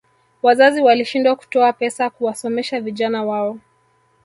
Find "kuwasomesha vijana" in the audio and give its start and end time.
2.09-3.23